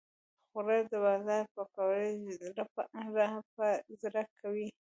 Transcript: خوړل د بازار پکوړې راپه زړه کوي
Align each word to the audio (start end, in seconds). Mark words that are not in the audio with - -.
خوړل 0.49 0.83
د 0.91 0.93
بازار 1.05 1.43
پکوړې 1.55 2.17
راپه 2.57 3.69
زړه 4.01 4.23
کوي 4.39 4.67